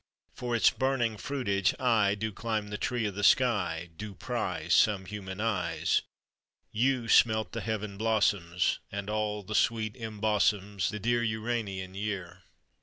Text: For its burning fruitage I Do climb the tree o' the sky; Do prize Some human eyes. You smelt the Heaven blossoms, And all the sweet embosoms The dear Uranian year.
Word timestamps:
For 0.33 0.55
its 0.55 0.71
burning 0.71 1.15
fruitage 1.17 1.75
I 1.79 2.15
Do 2.15 2.31
climb 2.33 2.69
the 2.69 2.79
tree 2.79 3.07
o' 3.07 3.11
the 3.11 3.23
sky; 3.23 3.91
Do 3.95 4.15
prize 4.15 4.73
Some 4.73 5.05
human 5.05 5.39
eyes. 5.39 6.01
You 6.71 7.07
smelt 7.07 7.51
the 7.51 7.61
Heaven 7.61 7.99
blossoms, 7.99 8.79
And 8.91 9.11
all 9.11 9.43
the 9.43 9.53
sweet 9.53 9.93
embosoms 9.93 10.89
The 10.89 10.99
dear 10.99 11.21
Uranian 11.21 11.93
year. 11.93 12.41